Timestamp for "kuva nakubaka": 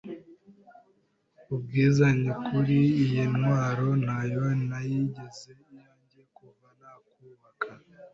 6.35-7.71